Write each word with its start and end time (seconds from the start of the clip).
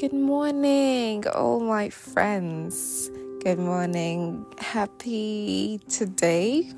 Good 0.00 0.14
morning, 0.14 1.28
all 1.28 1.60
my 1.60 1.90
friends. 1.90 3.10
Good 3.44 3.58
morning. 3.58 4.46
Happy 4.56 5.78
today, 5.90 6.72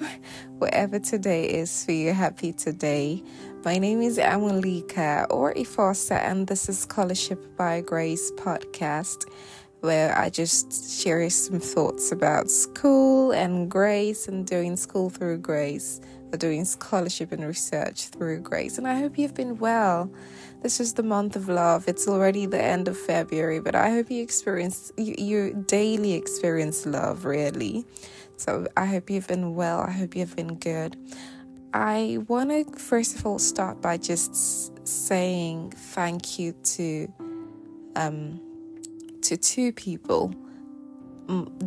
whatever 0.59 0.99
today 0.99 1.45
is 1.45 1.85
for 1.85 1.93
you. 1.93 2.15
Happy 2.15 2.53
today. 2.53 3.23
My 3.65 3.79
name 3.79 4.03
is 4.03 4.19
Amalika 4.19 5.29
or 5.31 5.55
Ifosa, 5.55 6.19
and 6.19 6.49
this 6.49 6.69
is 6.69 6.81
Scholarship 6.81 7.57
by 7.57 7.81
Grace 7.81 8.33
podcast, 8.33 9.31
where 9.83 10.19
I 10.19 10.29
just 10.29 11.01
share 11.01 11.31
some 11.31 11.61
thoughts 11.61 12.11
about 12.11 12.51
school 12.51 13.31
and 13.31 13.71
grace 13.71 14.27
and 14.27 14.45
doing 14.45 14.75
school 14.75 15.11
through 15.11 15.39
grace, 15.39 16.01
doing 16.37 16.65
scholarship 16.65 17.33
and 17.33 17.45
research 17.47 18.09
through 18.09 18.41
grace. 18.41 18.79
And 18.79 18.87
I 18.87 18.99
hope 18.99 19.19
you've 19.19 19.35
been 19.35 19.59
well. 19.59 20.11
This 20.63 20.79
is 20.79 20.95
the 20.95 21.03
month 21.03 21.35
of 21.35 21.49
love. 21.49 21.89
It's 21.89 22.07
already 22.07 22.47
the 22.47 22.63
end 22.63 22.87
of 22.87 22.97
February, 22.97 23.61
but 23.61 23.75
I 23.75 23.91
hope 23.91 24.11
you 24.11 24.23
experience 24.23 24.93
you, 24.97 25.15
you 25.19 25.65
daily 25.67 26.13
experience 26.13 26.87
love 26.87 27.25
really. 27.25 27.85
So 28.37 28.67
I 28.77 28.87
hope 28.87 29.11
you've 29.11 29.27
been 29.27 29.55
well. 29.55 29.81
I 29.81 29.91
hope 29.91 30.15
you've 30.15 30.37
been 30.37 30.57
good. 30.57 30.97
I 31.75 32.19
want 32.29 32.51
to 32.51 32.79
first 32.79 33.17
of 33.17 33.27
all 33.27 33.39
start 33.39 33.81
by 33.81 33.97
just 33.97 34.87
saying 34.87 35.73
thank 35.73 36.39
you 36.39 36.53
to 36.53 37.13
um 37.97 38.41
to 39.23 39.37
two 39.37 39.73
people. 39.73 40.35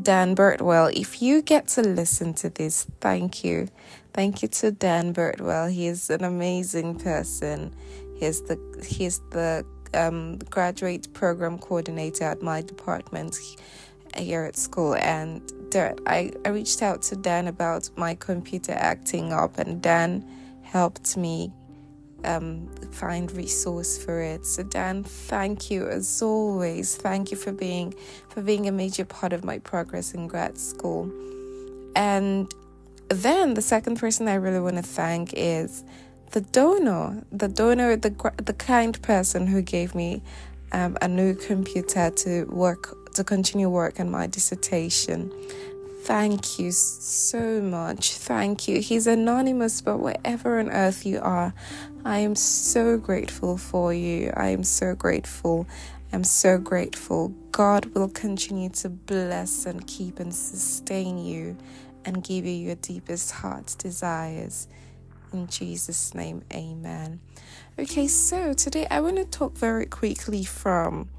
Dan 0.02 0.36
Birtwell, 0.36 0.94
if 0.94 1.22
you 1.22 1.42
get 1.42 1.68
to 1.70 1.82
listen 1.82 2.34
to 2.36 2.50
this, 2.50 2.86
thank 3.00 3.44
you. 3.44 3.70
Thank 4.16 4.42
you 4.42 4.48
to 4.48 4.72
Dan 4.72 5.14
Birtwell. 5.14 5.70
He 5.70 5.88
is 5.88 6.10
an 6.10 6.24
amazing 6.24 7.00
person. 7.00 7.76
He's 8.16 8.42
the 8.44 8.58
he's 8.82 9.20
the 9.32 9.66
um, 9.94 10.38
graduate 10.50 11.12
program 11.14 11.60
coordinator 11.60 12.24
at 12.24 12.42
my 12.42 12.62
department 12.62 13.36
here 14.16 14.46
at 14.46 14.56
school. 14.56 14.96
And 14.96 15.42
I, 16.08 16.32
I 16.46 16.50
reached 16.50 16.82
out 16.82 17.02
to 17.02 17.18
Dan 17.18 17.50
about 17.50 17.90
my 17.98 18.16
computer 18.16 18.72
acting 18.72 19.34
up, 19.34 19.58
and 19.58 19.82
Dan 19.82 20.26
helped 20.62 21.18
me 21.18 21.52
um, 22.24 22.70
find 22.94 23.30
resource 23.34 24.02
for 24.02 24.22
it. 24.22 24.46
So 24.46 24.64
Dan, 24.64 25.04
thank 25.04 25.70
you 25.70 25.90
as 25.90 26.22
always. 26.22 26.96
Thank 26.96 27.32
you 27.32 27.38
for 27.38 27.52
being 27.52 27.94
for 28.30 28.42
being 28.42 28.70
a 28.70 28.72
major 28.72 29.04
part 29.04 29.34
of 29.34 29.44
my 29.44 29.60
progress 29.60 30.14
in 30.14 30.28
grad 30.28 30.58
school. 30.58 31.12
And 31.98 32.54
then 33.10 33.54
the 33.54 33.62
second 33.62 34.00
person 34.00 34.28
I 34.28 34.36
really 34.36 34.60
want 34.60 34.78
to 34.78 34.84
thank 34.84 35.34
is 35.34 35.84
the 36.32 36.42
donor, 36.42 37.24
the 37.32 37.48
donor, 37.48 37.96
the 37.96 38.10
the 38.44 38.54
kind 38.54 39.02
person 39.02 39.48
who 39.48 39.62
gave 39.62 39.96
me 39.96 40.22
um, 40.72 40.98
a 41.02 41.08
new 41.08 41.36
computer 41.36 42.10
to 42.10 42.46
work 42.46 43.14
to 43.14 43.24
continue 43.24 43.70
work 43.70 44.00
on 44.00 44.10
my 44.12 44.28
dissertation. 44.28 45.32
Thank 46.04 46.60
you 46.60 46.72
so 46.72 47.62
much. 47.62 48.12
Thank 48.12 48.68
you. 48.68 48.80
He's 48.80 49.08
anonymous, 49.08 49.82
but 49.82 49.98
wherever 49.98 50.60
on 50.60 50.70
earth 50.70 51.06
you 51.06 51.20
are, 51.20 51.54
I 52.04 52.20
am 52.20 52.36
so 52.36 52.98
grateful 52.98 53.58
for 53.58 53.92
you. 53.92 54.32
I 54.36 54.50
am 54.50 54.64
so 54.64 54.94
grateful. 54.94 55.66
I'm 56.14 56.24
so 56.24 56.60
grateful. 56.60 57.30
God 57.52 57.88
will 57.96 58.10
continue 58.10 58.70
to 58.70 58.90
bless 58.90 59.66
and 59.66 59.88
keep 59.88 60.20
and 60.20 60.34
sustain 60.34 61.18
you 61.18 61.58
and 62.06 62.24
give 62.24 62.46
you 62.46 62.54
your 62.54 62.76
deepest 62.76 63.32
heart's 63.32 63.76
desires. 63.76 64.68
In 65.34 65.48
Jesus' 65.48 66.14
name, 66.14 66.44
amen. 66.54 67.20
Okay, 67.78 68.08
so 68.08 68.54
today 68.54 68.88
I 68.90 69.02
want 69.02 69.18
to 69.18 69.26
talk 69.26 69.58
very 69.58 69.86
quickly 69.86 70.46
from 70.46 71.10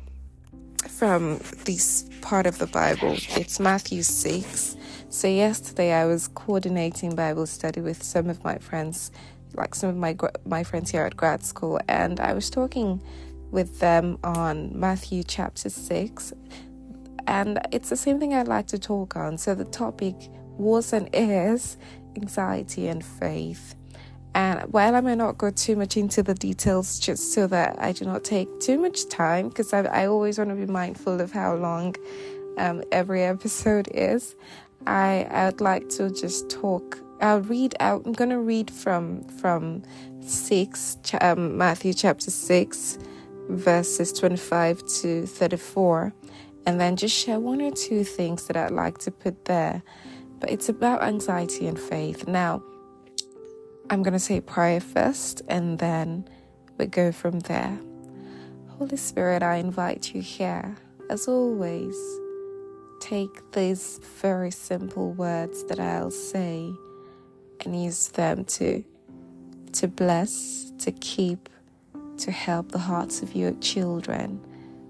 from 0.88 1.38
this 1.64 2.08
part 2.22 2.46
of 2.46 2.58
the 2.58 2.66
Bible. 2.66 3.16
It's 3.30 3.58
Matthew 3.58 4.02
6. 4.02 4.76
So 5.10 5.28
yesterday 5.28 5.92
I 5.92 6.06
was 6.06 6.28
coordinating 6.28 7.14
Bible 7.14 7.46
study 7.46 7.80
with 7.80 8.02
some 8.02 8.30
of 8.30 8.42
my 8.44 8.58
friends, 8.58 9.10
like 9.54 9.74
some 9.74 9.90
of 9.90 9.96
my 9.96 10.16
my 10.46 10.62
friends 10.64 10.90
here 10.90 11.02
at 11.02 11.16
grad 11.16 11.44
school, 11.44 11.80
and 11.88 12.20
I 12.20 12.32
was 12.32 12.48
talking 12.48 13.02
with 13.50 13.80
them 13.80 14.18
on 14.24 14.78
Matthew 14.78 15.22
chapter 15.24 15.68
6. 15.68 16.32
And 17.26 17.58
it's 17.72 17.88
the 17.88 17.96
same 17.96 18.20
thing 18.20 18.34
I'd 18.34 18.48
like 18.48 18.68
to 18.68 18.78
talk 18.78 19.16
on. 19.16 19.36
So 19.36 19.54
the 19.54 19.64
topic 19.64 20.14
was 20.58 20.92
and 20.92 21.08
is 21.12 21.76
anxiety 22.16 22.88
and 22.88 23.04
faith. 23.04 23.74
And 24.34 24.70
while 24.70 24.94
I 24.94 25.00
may 25.00 25.14
not 25.14 25.38
go 25.38 25.50
too 25.50 25.76
much 25.76 25.96
into 25.96 26.22
the 26.22 26.34
details, 26.34 26.98
just 26.98 27.32
so 27.32 27.46
that 27.46 27.80
I 27.80 27.92
do 27.92 28.04
not 28.04 28.22
take 28.22 28.60
too 28.60 28.78
much 28.78 29.08
time, 29.08 29.48
because 29.48 29.72
I, 29.72 29.80
I, 29.84 30.06
always 30.06 30.36
want 30.36 30.50
to 30.50 30.56
be 30.56 30.66
mindful 30.66 31.22
of 31.22 31.32
how 31.32 31.54
long 31.54 31.96
um, 32.58 32.82
every 32.92 33.22
episode 33.22 33.88
is, 33.94 34.36
I, 34.86 35.26
I 35.30 35.46
would 35.46 35.62
like 35.62 35.88
to 35.90 36.10
just 36.10 36.50
talk. 36.50 36.98
I'll 37.22 37.40
read 37.40 37.74
out. 37.80 38.02
I'm 38.04 38.12
going 38.12 38.28
to 38.28 38.38
read 38.38 38.70
from 38.70 39.24
from 39.40 39.82
six 40.20 40.98
um, 41.22 41.56
Matthew 41.56 41.94
chapter 41.94 42.30
six, 42.30 42.98
verses 43.48 44.12
twenty-five 44.12 44.84
to 45.00 45.24
thirty-four, 45.24 46.12
and 46.66 46.78
then 46.78 46.96
just 46.96 47.16
share 47.16 47.40
one 47.40 47.62
or 47.62 47.70
two 47.70 48.04
things 48.04 48.46
that 48.48 48.56
I'd 48.58 48.70
like 48.70 48.98
to 48.98 49.10
put 49.10 49.46
there. 49.46 49.82
But 50.46 50.52
it's 50.52 50.68
about 50.68 51.02
anxiety 51.02 51.66
and 51.66 51.76
faith 51.76 52.28
now 52.28 52.62
I'm 53.90 54.04
going 54.04 54.12
to 54.12 54.20
say 54.20 54.40
prayer 54.40 54.78
first 54.78 55.42
and 55.48 55.80
then 55.80 56.28
we 56.78 56.86
go 56.86 57.10
from 57.10 57.40
there. 57.40 57.76
Holy 58.78 58.96
Spirit, 58.96 59.42
I 59.42 59.56
invite 59.56 60.14
you 60.14 60.22
here. 60.22 60.76
As 61.10 61.26
always, 61.26 61.96
take 63.00 63.50
these 63.54 63.98
very 64.22 64.52
simple 64.52 65.10
words 65.14 65.64
that 65.64 65.80
I'll 65.80 66.12
say 66.12 66.72
and 67.64 67.82
use 67.82 68.10
them 68.10 68.44
to 68.44 68.84
to 69.72 69.88
bless, 69.88 70.70
to 70.78 70.92
keep, 70.92 71.48
to 72.18 72.30
help 72.30 72.70
the 72.70 72.78
hearts 72.78 73.20
of 73.20 73.34
your 73.34 73.50
children, 73.54 74.38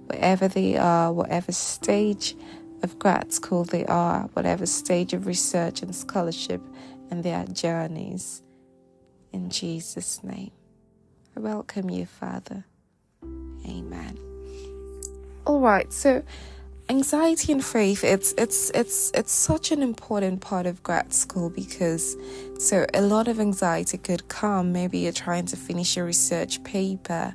wherever 0.04 0.48
they 0.48 0.76
are, 0.76 1.14
whatever 1.14 1.50
stage 1.50 2.36
of 2.82 2.98
grad 2.98 3.32
school 3.32 3.64
they 3.64 3.84
are, 3.86 4.22
whatever 4.32 4.66
stage 4.66 5.12
of 5.12 5.26
research 5.26 5.82
and 5.82 5.94
scholarship 5.94 6.60
and 7.10 7.22
their 7.22 7.44
journeys 7.46 8.42
in 9.32 9.50
Jesus' 9.50 10.22
name. 10.22 10.52
I 11.36 11.40
welcome 11.40 11.90
you, 11.90 12.06
Father. 12.06 12.64
Amen. 13.66 14.18
All 15.44 15.60
right, 15.60 15.92
so 15.92 16.22
anxiety 16.88 17.50
and 17.50 17.64
faith 17.64 18.04
it's 18.04 18.32
it's 18.38 18.70
it's 18.70 19.10
it's 19.12 19.32
such 19.32 19.72
an 19.72 19.82
important 19.82 20.40
part 20.40 20.66
of 20.66 20.80
grad 20.84 21.12
school 21.12 21.50
because 21.50 22.16
so 22.60 22.86
a 22.94 23.02
lot 23.02 23.26
of 23.26 23.40
anxiety 23.40 23.98
could 23.98 24.28
come 24.28 24.72
maybe 24.72 24.98
you're 24.98 25.10
trying 25.10 25.44
to 25.44 25.56
finish 25.56 25.96
your 25.96 26.06
research 26.06 26.62
paper 26.62 27.34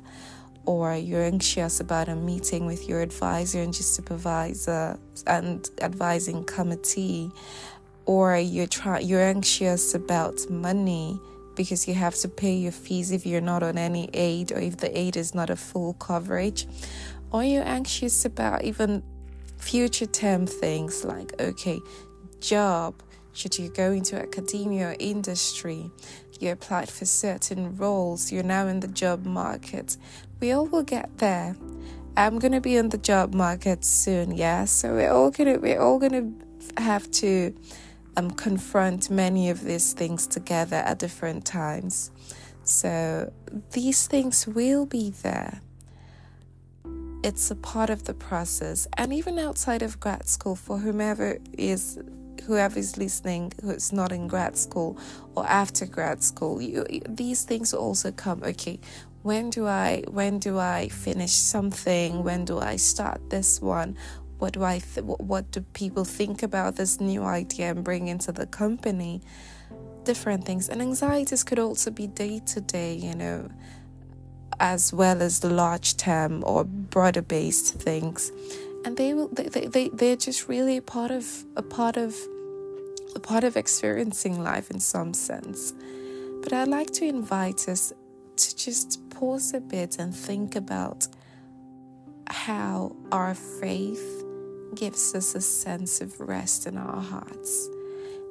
or 0.64 0.94
you're 0.94 1.24
anxious 1.24 1.80
about 1.80 2.08
a 2.08 2.14
meeting 2.14 2.66
with 2.66 2.88
your 2.88 3.00
advisor 3.00 3.60
and 3.60 3.74
your 3.74 3.84
supervisor 3.84 4.98
and 5.26 5.70
advising 5.80 6.44
committee 6.44 7.30
or 8.06 8.36
you're 8.36 8.66
try 8.66 8.98
you're 8.98 9.20
anxious 9.20 9.94
about 9.94 10.38
money 10.50 11.18
because 11.54 11.86
you 11.86 11.94
have 11.94 12.14
to 12.14 12.28
pay 12.28 12.54
your 12.54 12.72
fees 12.72 13.10
if 13.10 13.26
you're 13.26 13.40
not 13.40 13.62
on 13.62 13.78
any 13.78 14.08
aid 14.14 14.52
or 14.52 14.58
if 14.58 14.78
the 14.78 14.96
aid 14.98 15.16
is 15.16 15.34
not 15.34 15.50
a 15.50 15.56
full 15.56 15.94
coverage. 15.94 16.66
Or 17.30 17.42
you're 17.44 17.66
anxious 17.66 18.24
about 18.24 18.64
even 18.64 19.02
future 19.58 20.06
term 20.06 20.46
things 20.46 21.04
like, 21.04 21.40
okay, 21.40 21.80
job, 22.40 23.02
should 23.32 23.58
you 23.58 23.70
go 23.70 23.92
into 23.92 24.20
academia 24.20 24.88
or 24.88 24.96
industry? 24.98 25.90
You 26.42 26.50
applied 26.50 26.88
for 26.88 27.04
certain 27.04 27.76
roles, 27.76 28.32
you're 28.32 28.42
now 28.42 28.66
in 28.66 28.80
the 28.80 28.88
job 28.88 29.24
market. 29.24 29.96
We 30.40 30.50
all 30.50 30.66
will 30.66 30.82
get 30.82 31.18
there. 31.18 31.54
I'm 32.16 32.40
gonna 32.40 32.60
be 32.60 32.74
in 32.76 32.88
the 32.88 32.98
job 32.98 33.32
market 33.32 33.84
soon, 33.84 34.32
yeah. 34.36 34.64
So 34.64 34.94
we're 34.94 35.12
all 35.12 35.30
gonna 35.30 35.60
we're 35.60 35.80
all 35.80 36.00
gonna 36.00 36.32
have 36.78 37.08
to 37.12 37.54
um, 38.16 38.32
confront 38.32 39.08
many 39.08 39.50
of 39.50 39.62
these 39.62 39.92
things 39.92 40.26
together 40.26 40.74
at 40.74 40.98
different 40.98 41.44
times. 41.44 42.10
So 42.64 43.32
these 43.70 44.08
things 44.08 44.44
will 44.44 44.84
be 44.84 45.10
there. 45.22 45.60
It's 47.22 47.52
a 47.52 47.54
part 47.54 47.88
of 47.88 48.02
the 48.02 48.14
process, 48.14 48.88
and 48.96 49.12
even 49.12 49.38
outside 49.38 49.82
of 49.82 50.00
grad 50.00 50.26
school, 50.28 50.56
for 50.56 50.78
whomever 50.78 51.38
is 51.56 52.00
whoever 52.46 52.78
is 52.78 52.96
listening 52.96 53.52
who's 53.62 53.92
not 53.92 54.12
in 54.12 54.28
grad 54.28 54.56
school 54.56 54.98
or 55.34 55.46
after 55.46 55.86
grad 55.86 56.22
school, 56.22 56.60
you, 56.60 56.84
these 57.08 57.44
things 57.44 57.72
also 57.74 58.12
come. 58.12 58.42
Okay, 58.42 58.78
when 59.22 59.50
do 59.50 59.66
I 59.66 60.04
when 60.08 60.38
do 60.38 60.58
I 60.58 60.88
finish 60.88 61.32
something? 61.32 62.22
When 62.24 62.44
do 62.44 62.58
I 62.58 62.76
start 62.76 63.30
this 63.30 63.60
one? 63.60 63.96
what 64.42 64.54
do 64.54 64.64
I 64.64 64.80
th- 64.80 65.06
what 65.06 65.52
do 65.52 65.60
people 65.72 66.04
think 66.04 66.42
about 66.42 66.74
this 66.74 67.00
new 67.00 67.22
idea 67.22 67.70
and 67.70 67.84
bring 67.84 68.08
into 68.08 68.32
the 68.32 68.44
company 68.44 69.22
different 70.02 70.44
things 70.44 70.68
and 70.68 70.82
anxieties 70.82 71.44
could 71.44 71.60
also 71.60 71.92
be 71.92 72.08
day 72.08 72.40
to 72.46 72.60
day 72.60 72.92
you 72.92 73.14
know 73.14 73.48
as 74.58 74.92
well 74.92 75.22
as 75.22 75.38
the 75.38 75.48
large 75.48 75.96
term 75.96 76.42
or 76.44 76.64
broader 76.64 77.22
based 77.22 77.74
things 77.74 78.32
and 78.84 78.96
they 78.96 79.14
will 79.14 79.28
they, 79.28 79.44
they, 79.44 79.66
they 79.66 79.88
they're 79.90 80.16
just 80.16 80.48
really 80.48 80.76
a 80.76 80.82
part 80.82 81.10
of 81.10 81.44
a 81.56 81.62
part 81.62 81.96
of 81.96 82.16
a 83.14 83.20
part 83.20 83.44
of 83.44 83.56
experiencing 83.56 84.42
life 84.42 84.70
in 84.70 84.80
some 84.80 85.12
sense 85.14 85.72
but 86.42 86.52
i'd 86.52 86.68
like 86.68 86.90
to 86.90 87.04
invite 87.04 87.68
us 87.68 87.92
to 88.36 88.56
just 88.56 88.98
pause 89.10 89.52
a 89.54 89.60
bit 89.60 89.98
and 89.98 90.14
think 90.14 90.56
about 90.56 91.06
how 92.28 92.96
our 93.12 93.34
faith 93.34 94.24
gives 94.74 95.14
us 95.14 95.34
a 95.34 95.40
sense 95.40 96.00
of 96.00 96.18
rest 96.18 96.66
in 96.66 96.78
our 96.78 97.00
hearts 97.00 97.68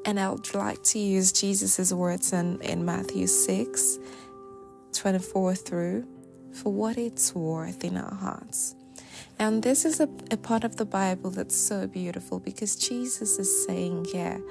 and 0.05 0.19
I 0.19 0.29
would 0.31 0.53
like 0.53 0.81
to 0.83 0.99
use 0.99 1.31
Jesus' 1.31 1.93
words 1.93 2.33
in, 2.33 2.59
in 2.61 2.83
Matthew 2.85 3.27
6 3.27 3.99
24 4.93 5.55
through 5.55 6.07
for 6.53 6.73
what 6.73 6.97
it's 6.97 7.33
worth 7.33 7.83
in 7.83 7.97
our 7.97 8.13
hearts. 8.13 8.75
And 9.39 9.63
this 9.63 9.85
is 9.85 9.99
a, 9.99 10.09
a 10.29 10.37
part 10.37 10.63
of 10.63 10.75
the 10.77 10.85
Bible 10.85 11.31
that's 11.31 11.55
so 11.55 11.87
beautiful 11.87 12.39
because 12.39 12.75
Jesus 12.75 13.39
is 13.39 13.65
saying 13.65 14.05
here, 14.11 14.41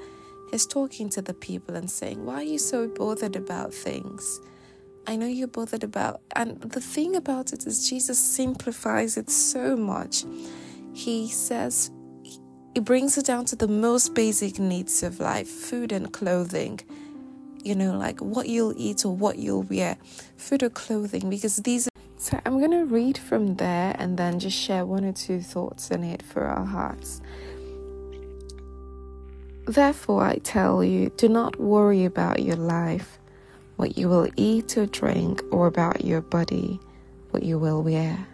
He's 0.51 0.65
talking 0.65 1.09
to 1.11 1.21
the 1.21 1.33
people 1.33 1.75
and 1.75 1.89
saying, 1.89 2.25
Why 2.25 2.35
are 2.35 2.43
you 2.43 2.59
so 2.59 2.87
bothered 2.87 3.35
about 3.35 3.73
things? 3.73 4.39
I 5.07 5.15
know 5.15 5.25
you're 5.25 5.47
bothered 5.47 5.83
about, 5.83 6.21
and 6.35 6.61
the 6.61 6.81
thing 6.81 7.15
about 7.15 7.53
it 7.53 7.65
is, 7.65 7.89
Jesus 7.89 8.19
simplifies 8.19 9.17
it 9.17 9.29
so 9.29 9.75
much. 9.75 10.25
He 10.93 11.27
says, 11.29 11.89
it 12.73 12.85
brings 12.85 13.17
it 13.17 13.25
down 13.25 13.45
to 13.45 13.55
the 13.55 13.67
most 13.67 14.13
basic 14.13 14.57
needs 14.57 15.03
of 15.03 15.19
life 15.19 15.47
food 15.47 15.91
and 15.91 16.13
clothing 16.13 16.79
you 17.63 17.75
know 17.75 17.97
like 17.97 18.19
what 18.19 18.47
you'll 18.47 18.73
eat 18.77 19.05
or 19.05 19.15
what 19.15 19.37
you'll 19.37 19.63
wear 19.63 19.97
food 20.37 20.63
or 20.63 20.69
clothing 20.69 21.29
because 21.29 21.57
these 21.57 21.87
are 21.87 21.90
so 22.21 22.39
i'm 22.45 22.59
going 22.59 22.71
to 22.71 22.85
read 22.85 23.17
from 23.17 23.55
there 23.55 23.95
and 23.97 24.17
then 24.17 24.39
just 24.39 24.57
share 24.57 24.85
one 24.85 25.03
or 25.03 25.11
two 25.11 25.41
thoughts 25.41 25.89
in 25.89 26.03
it 26.03 26.21
for 26.21 26.43
our 26.43 26.65
hearts 26.65 27.21
therefore 29.65 30.23
i 30.23 30.35
tell 30.37 30.83
you 30.83 31.09
do 31.17 31.27
not 31.27 31.59
worry 31.59 32.05
about 32.05 32.43
your 32.43 32.55
life 32.55 33.17
what 33.77 33.97
you 33.97 34.07
will 34.07 34.29
eat 34.35 34.77
or 34.77 34.85
drink 34.85 35.41
or 35.51 35.65
about 35.65 36.05
your 36.05 36.21
body 36.21 36.79
what 37.31 37.43
you 37.43 37.57
will 37.57 37.81
wear 37.81 38.27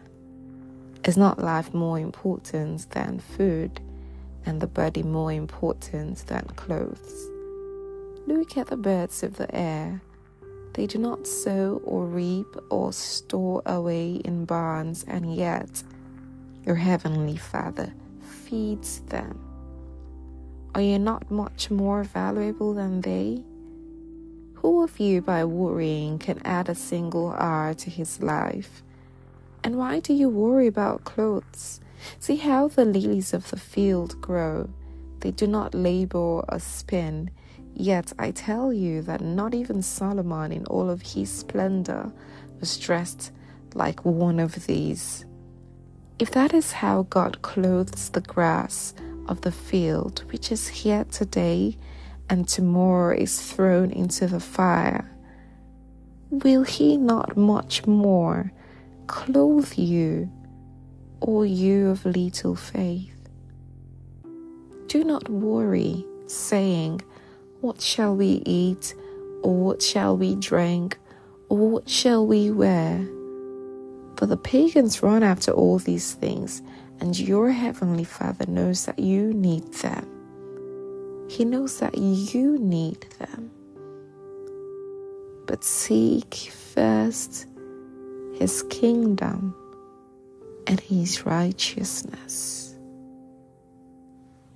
is 1.06 1.16
not 1.16 1.40
life 1.40 1.74
more 1.74 1.98
important 1.98 2.90
than 2.92 3.20
food 3.20 3.80
and 4.46 4.62
the 4.62 4.68
body 4.68 5.04
more 5.04 5.32
important 5.32 6.18
than 6.28 6.44
clothes. 6.56 7.30
Look 8.26 8.58
at 8.58 8.68
the 8.68 8.78
birds 8.78 9.24
of 9.24 9.38
the 9.38 9.54
air. 9.56 10.02
They 10.78 10.86
do 10.86 11.00
not 11.00 11.26
sow 11.26 11.82
or 11.84 12.06
reap 12.06 12.56
or 12.70 12.94
store 12.94 13.64
away 13.66 14.22
in 14.24 14.46
barns, 14.46 15.04
and 15.08 15.36
yet 15.36 15.82
your 16.64 16.76
heavenly 16.76 17.36
Father 17.36 17.92
feeds 18.22 19.00
them. 19.00 19.40
Are 20.76 20.82
you 20.82 21.00
not 21.00 21.32
much 21.32 21.72
more 21.72 22.04
valuable 22.04 22.76
than 22.76 23.02
they? 23.02 23.44
Who 24.58 24.84
of 24.84 25.00
you, 25.00 25.20
by 25.20 25.46
worrying, 25.46 26.20
can 26.20 26.40
add 26.46 26.70
a 26.70 26.76
single 26.76 27.32
hour 27.32 27.74
to 27.74 27.90
his 27.90 28.22
life? 28.22 28.84
And 29.64 29.80
why 29.80 30.00
do 30.00 30.14
you 30.14 30.30
worry 30.30 30.68
about 30.68 31.06
clothes? 31.06 31.80
See 32.20 32.36
how 32.36 32.68
the 32.68 32.86
lilies 32.86 33.34
of 33.34 33.50
the 33.50 33.58
field 33.58 34.22
grow. 34.22 34.70
They 35.22 35.32
do 35.32 35.48
not 35.48 35.74
labor 35.74 36.46
or 36.48 36.60
spin. 36.60 37.32
Yet 37.80 38.12
I 38.18 38.32
tell 38.32 38.74
you 38.74 39.04
that 39.04 39.22
not 39.22 39.54
even 39.54 39.84
Solomon 39.84 40.52
in 40.52 40.66
all 40.66 40.90
of 40.90 41.04
his 41.04 41.30
splendor 41.30 42.12
was 42.60 42.76
dressed 42.76 43.32
like 43.76 44.04
one 44.04 44.40
of 44.40 44.66
these. 44.66 45.26
If 46.18 46.32
that 46.32 46.56
is 46.56 46.72
how 46.72 47.04
God 47.04 47.44
clothes 47.44 48.10
the 48.10 48.22
grass 48.22 48.96
of 49.28 49.42
the 49.42 49.52
field, 49.52 50.24
which 50.32 50.52
is 50.52 50.68
here 50.68 51.04
today 51.04 51.78
and 52.32 52.48
tomorrow 52.48 53.16
is 53.16 53.40
thrown 53.40 53.92
into 53.92 54.26
the 54.26 54.40
fire, 54.40 55.12
will 56.32 56.64
he 56.64 56.98
not 56.98 57.38
much 57.38 57.86
more 57.86 58.52
clothe 59.06 59.78
you, 59.78 60.32
O 61.22 61.44
you 61.44 61.90
of 61.90 62.08
little 62.08 62.56
faith. 62.56 63.30
Do 64.88 65.04
not 65.04 65.30
worry, 65.30 66.04
saying, 66.26 67.04
What 67.60 67.82
shall 67.82 68.16
we 68.16 68.44
eat, 68.46 68.94
or 69.42 69.56
what 69.56 69.82
shall 69.82 70.16
we 70.16 70.36
drink, 70.36 71.00
or 71.50 71.58
what 71.58 71.90
shall 71.90 72.24
we 72.26 72.52
wear? 72.52 73.00
For 74.16 74.28
the 74.28 74.38
pagans 74.38 75.02
run 75.02 75.24
after 75.24 75.52
all 75.52 75.80
these 75.80 76.14
things, 76.14 76.62
and 77.00 77.18
your 77.18 77.50
heavenly 77.50 78.04
Father 78.04 78.46
knows 78.48 78.86
that 78.86 79.00
you 79.00 79.34
need 79.34 79.74
them. 79.74 80.08
He 81.30 81.46
knows 81.46 81.80
that 81.80 81.98
you 81.98 82.60
need 82.60 83.08
them. 83.18 83.50
But 85.48 85.64
seek 85.64 86.36
first 86.36 87.48
his 88.36 88.62
kingdom 88.70 89.56
and 90.68 90.80
his 90.80 91.26
righteousness. 91.26 92.76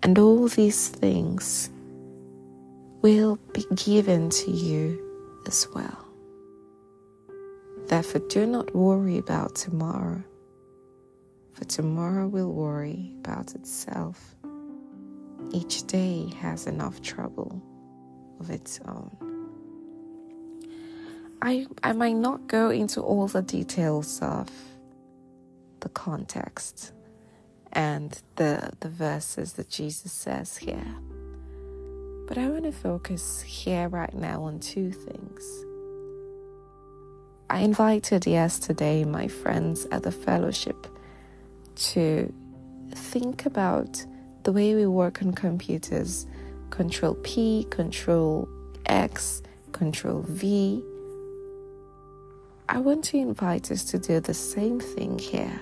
And 0.04 0.19
all 0.19 0.47
these 0.47 0.89
things 0.89 1.70
will 3.01 3.38
be 3.53 3.65
given 3.75 4.30
to 4.30 4.51
you 4.51 5.00
as 5.48 5.68
well. 5.74 6.07
Therefore, 7.88 8.21
do 8.30 8.45
not 8.45 8.75
worry 8.75 9.18
about 9.18 9.56
tomorrow, 9.56 10.24
for 11.53 11.65
tomorrow 11.65 12.27
will 12.27 12.51
worry 12.51 13.13
about 13.19 13.56
itself. 13.56 14.36
Each 15.51 15.86
day 15.88 16.31
has 16.39 16.68
enough 16.68 17.01
trouble 17.01 17.62
of 18.39 18.50
its 18.50 18.80
own. 18.88 19.12
I, 21.42 21.65
I 21.83 21.94
might 21.94 22.15
not 22.15 22.47
go 22.47 22.69
into 22.69 23.01
all 23.01 23.27
the 23.27 23.42
details 23.42 24.19
of 24.21 24.50
the 25.80 25.89
context 25.89 26.94
and 27.74 28.21
the 28.36 28.71
the 28.81 28.89
verses 28.89 29.54
that 29.54 29.69
Jesus 29.69 30.12
says 30.12 30.57
here. 30.57 30.95
But 32.31 32.38
I 32.38 32.48
want 32.48 32.63
to 32.63 32.72
focus 32.72 33.42
here 33.42 33.89
right 33.89 34.13
now 34.13 34.44
on 34.44 34.62
two 34.62 34.89
things. 34.89 35.66
I 37.50 37.60
invited 37.60 38.25
yesterday 38.25 39.04
my 39.04 39.28
friends 39.28 39.85
at 39.92 40.04
the 40.04 40.14
fellowship 40.14 40.88
to 41.92 42.33
think 42.95 43.45
about 43.45 44.06
the 44.44 44.54
way 44.54 44.76
we 44.76 44.88
work 44.88 45.21
on 45.21 45.33
computers 45.33 46.26
control 46.69 47.16
P, 47.16 47.68
control 47.69 48.47
X, 48.85 49.42
control 49.73 50.21
V. 50.21 50.81
I 52.69 52.80
want 52.80 53.04
to 53.04 53.18
invite 53.18 53.71
us 53.71 53.83
to 53.92 54.00
do 54.00 54.21
the 54.21 54.33
same 54.33 54.80
thing 54.80 55.19
here. 55.19 55.59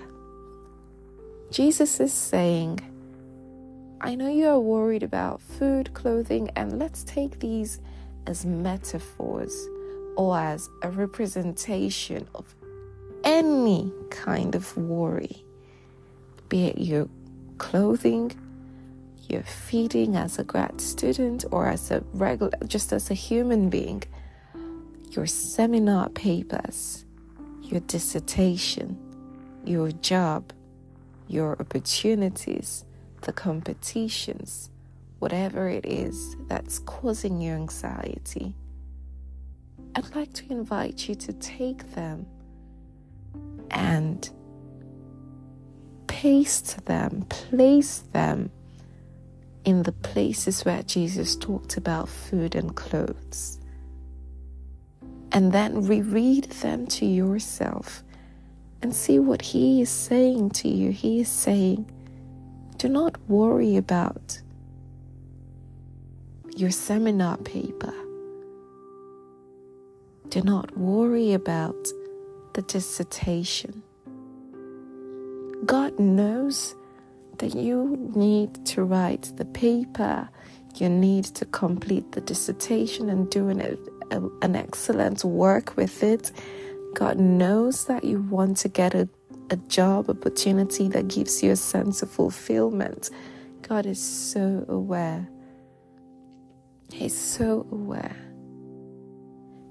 Jesus 1.49 1.99
is 1.99 2.13
saying, 2.13 2.79
I 4.01 4.15
know 4.15 4.29
you 4.29 4.47
are 4.47 4.59
worried 4.59 5.03
about 5.03 5.41
food, 5.41 5.93
clothing, 5.93 6.49
and 6.55 6.79
let's 6.79 7.03
take 7.03 7.39
these 7.39 7.81
as 8.27 8.45
metaphors 8.45 9.53
or 10.15 10.39
as 10.39 10.69
a 10.83 10.89
representation 10.89 12.27
of 12.33 12.55
any 13.25 13.91
kind 14.09 14.55
of 14.55 14.77
worry, 14.77 15.43
be 16.47 16.67
it 16.67 16.77
your 16.77 17.09
clothing, 17.57 18.31
your 19.27 19.43
feeding 19.43 20.15
as 20.15 20.39
a 20.39 20.43
grad 20.45 20.79
student 20.79 21.43
or 21.51 21.67
as 21.67 21.91
a 21.91 22.01
regular, 22.13 22.51
just 22.67 22.93
as 22.93 23.11
a 23.11 23.13
human 23.13 23.69
being, 23.69 24.03
your 25.11 25.25
seminar 25.25 26.07
papers, 26.09 27.03
your 27.63 27.81
dissertation, 27.81 28.97
your 29.65 29.91
job 29.91 30.53
your 31.29 31.55
opportunities, 31.59 32.83
the 33.21 33.33
competitions, 33.33 34.69
whatever 35.19 35.69
it 35.69 35.85
is 35.85 36.35
that's 36.47 36.79
causing 36.79 37.41
you 37.41 37.53
anxiety, 37.53 38.55
I'd 39.95 40.15
like 40.15 40.33
to 40.33 40.51
invite 40.51 41.09
you 41.09 41.15
to 41.15 41.33
take 41.33 41.93
them 41.95 42.25
and 43.71 44.29
paste 46.07 46.85
them, 46.85 47.25
place 47.29 47.99
them 48.13 48.51
in 49.65 49.83
the 49.83 49.91
places 49.91 50.63
where 50.63 50.83
Jesus 50.83 51.35
talked 51.35 51.77
about 51.77 52.09
food 52.09 52.55
and 52.55 52.75
clothes. 52.75 53.59
And 55.31 55.51
then 55.51 55.85
reread 55.85 56.45
them 56.45 56.88
to 56.88 57.05
yourself 57.05 58.03
and 58.81 58.95
see 58.95 59.19
what 59.19 59.41
He 59.41 59.81
is 59.81 59.89
saying 59.89 60.51
to 60.51 60.67
you. 60.67 60.91
He 60.91 61.21
is 61.21 61.29
saying, 61.29 61.89
do 62.79 62.88
not 62.88 63.17
worry 63.27 63.75
about 63.75 64.39
your 66.55 66.71
seminar 66.71 67.36
paper. 67.36 67.93
Do 70.29 70.41
not 70.41 70.77
worry 70.77 71.33
about 71.33 71.75
the 72.53 72.62
dissertation. 72.62 73.83
God 75.65 76.00
knows 76.00 76.74
that 77.39 77.53
you 77.53 77.98
need 78.15 78.65
to 78.67 78.86
write 78.86 79.33
the 79.36 79.45
paper, 79.45 80.29
you 80.75 80.88
need 80.88 81.25
to 81.25 81.45
complete 81.45 82.13
the 82.13 82.21
dissertation 82.21 83.09
and 83.09 83.29
do 83.29 83.50
an, 83.50 83.77
an 84.41 84.55
excellent 84.55 85.25
work 85.25 85.75
with 85.75 86.01
it. 86.01 86.31
God 86.93 87.19
knows 87.19 87.86
that 87.86 88.05
you 88.05 88.21
want 88.21 88.55
to 88.59 88.69
get 88.69 88.95
a, 88.95 89.09
a 89.49 89.57
job 89.57 90.09
opportunity 90.09 90.87
that 90.89 91.07
gives 91.07 91.41
you 91.41 91.51
a 91.51 91.55
sense 91.55 92.01
of 92.01 92.09
fulfillment. 92.09 93.09
God 93.61 93.85
is 93.85 94.01
so 94.01 94.65
aware. 94.67 95.27
He's 96.91 97.17
so 97.17 97.67
aware. 97.71 98.15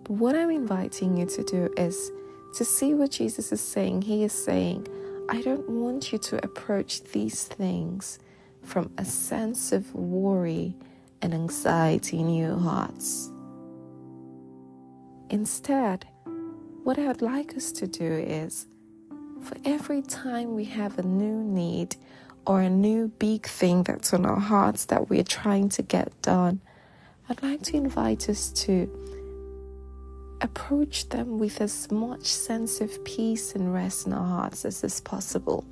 But 0.04 0.14
what 0.14 0.36
I'm 0.36 0.50
inviting 0.50 1.16
you 1.16 1.26
to 1.26 1.42
do 1.44 1.72
is 1.76 2.10
to 2.54 2.64
see 2.64 2.94
what 2.94 3.10
Jesus 3.10 3.52
is 3.52 3.60
saying. 3.60 4.02
He 4.02 4.24
is 4.24 4.32
saying, 4.32 4.86
I 5.28 5.42
don't 5.42 5.68
want 5.68 6.12
you 6.12 6.18
to 6.18 6.42
approach 6.44 7.02
these 7.12 7.44
things 7.44 8.18
from 8.62 8.90
a 8.98 9.04
sense 9.04 9.72
of 9.72 9.94
worry 9.94 10.74
and 11.20 11.34
anxiety 11.34 12.18
in 12.18 12.34
your 12.34 12.56
hearts. 12.56 13.30
Instead, 15.30 16.06
what 16.84 16.98
I'd 16.98 17.20
like 17.20 17.56
us 17.56 17.70
to 17.72 17.86
do 17.86 18.04
is 18.04 18.66
for 19.42 19.56
every 19.64 20.02
time 20.02 20.54
we 20.54 20.64
have 20.64 20.98
a 20.98 21.02
new 21.02 21.42
need 21.42 21.96
or 22.46 22.60
a 22.60 22.70
new 22.70 23.08
big 23.08 23.46
thing 23.46 23.82
that's 23.82 24.12
on 24.14 24.24
our 24.26 24.40
hearts 24.40 24.86
that 24.86 25.08
we're 25.08 25.22
trying 25.22 25.68
to 25.70 25.82
get 25.82 26.10
done, 26.22 26.60
I'd 27.28 27.42
like 27.42 27.62
to 27.64 27.76
invite 27.76 28.28
us 28.28 28.50
to 28.64 28.88
approach 30.40 31.08
them 31.08 31.38
with 31.38 31.60
as 31.60 31.90
much 31.90 32.24
sense 32.26 32.80
of 32.80 33.04
peace 33.04 33.54
and 33.54 33.74
rest 33.74 34.06
in 34.06 34.12
our 34.12 34.26
hearts 34.26 34.64
as 34.64 34.82
is 34.84 35.00
possible. 35.00 35.64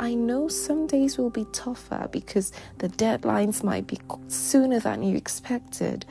I 0.00 0.14
know 0.14 0.48
some 0.48 0.86
days 0.86 1.18
will 1.18 1.30
be 1.30 1.46
tougher 1.52 2.08
because 2.10 2.52
the 2.78 2.88
deadlines 2.88 3.62
might 3.62 3.86
be 3.86 3.98
sooner 4.28 4.80
than 4.80 5.02
you 5.02 5.16
expected, 5.16 6.04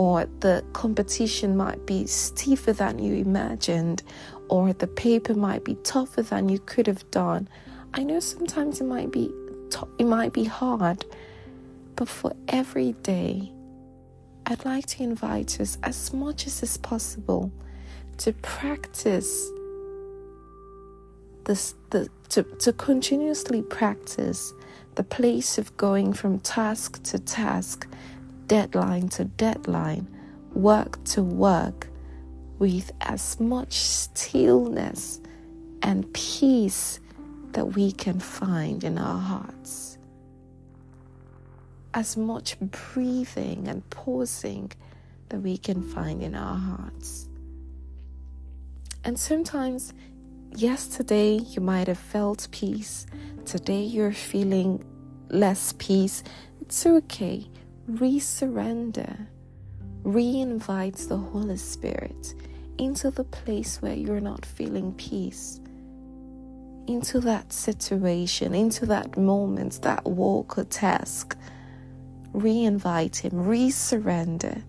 or 0.00 0.24
the 0.40 0.64
competition 0.72 1.58
might 1.58 1.84
be 1.84 2.06
stiffer 2.06 2.72
than 2.72 2.98
you 2.98 3.16
imagined, 3.16 4.02
or 4.48 4.72
the 4.72 4.86
paper 4.86 5.34
might 5.34 5.62
be 5.62 5.74
tougher 5.84 6.22
than 6.22 6.48
you 6.48 6.58
could 6.60 6.86
have 6.86 7.04
done. 7.10 7.46
I 7.92 8.04
know 8.04 8.18
sometimes 8.18 8.80
it 8.80 8.84
might 8.84 9.12
be 9.12 9.30
it 9.98 10.06
might 10.06 10.32
be 10.32 10.44
hard, 10.44 11.04
but 11.96 12.08
for 12.08 12.32
every 12.48 12.92
day 13.02 13.52
I'd 14.46 14.64
like 14.64 14.86
to 14.86 15.02
invite 15.02 15.60
us 15.60 15.76
as 15.82 16.14
much 16.14 16.46
as 16.46 16.62
is 16.62 16.78
possible 16.78 17.52
to 18.16 18.32
practice 18.32 19.50
this, 21.44 21.74
the, 21.90 22.08
to, 22.30 22.42
to 22.42 22.72
continuously 22.72 23.60
practice 23.60 24.54
the 24.94 25.04
place 25.04 25.58
of 25.58 25.76
going 25.76 26.14
from 26.14 26.38
task 26.38 27.02
to 27.02 27.18
task, 27.18 27.86
deadline 28.50 29.08
to 29.08 29.24
deadline, 29.24 30.08
work 30.54 31.02
to 31.04 31.22
work, 31.22 31.86
with 32.58 32.90
as 33.00 33.38
much 33.38 33.74
stillness 33.74 35.20
and 35.82 36.12
peace 36.12 36.98
that 37.52 37.64
we 37.76 37.92
can 37.92 38.18
find 38.18 38.82
in 38.82 38.98
our 38.98 39.20
hearts 39.20 39.98
as 41.94 42.16
much 42.16 42.56
breathing 42.60 43.68
and 43.68 43.88
pausing 43.90 44.72
that 45.28 45.38
we 45.38 45.56
can 45.56 45.80
find 45.80 46.20
in 46.20 46.34
our 46.34 46.56
hearts. 46.56 47.28
And 49.04 49.18
sometimes, 49.18 49.94
yesterday 50.56 51.36
you 51.36 51.60
might 51.60 51.86
have 51.86 51.98
felt 51.98 52.48
peace, 52.50 53.06
today 53.44 53.82
you're 53.82 54.12
feeling 54.12 54.84
less 55.28 55.72
peace. 55.78 56.24
It's 56.60 56.84
okay. 56.84 57.46
Resurrender. 57.88 59.26
Re 60.02 60.40
invites 60.40 61.06
the 61.06 61.16
Holy 61.16 61.56
Spirit 61.56 62.34
into 62.78 63.10
the 63.10 63.24
place 63.24 63.80
where 63.82 63.94
you're 63.94 64.20
not 64.20 64.44
feeling 64.44 64.92
peace 64.94 65.60
into 66.86 67.20
that 67.20 67.52
situation, 67.52 68.54
into 68.54 68.86
that 68.86 69.16
moment, 69.16 69.80
that 69.82 70.04
walk 70.04 70.58
or 70.58 70.64
task 70.64 71.36
re 72.32 72.64
invite 72.64 73.16
Him, 73.16 73.46
re 73.46 73.70
surrender 73.70 74.62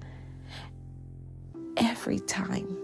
every 1.77 2.19
time. 2.19 2.77